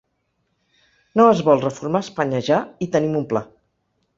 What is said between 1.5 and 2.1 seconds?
reformar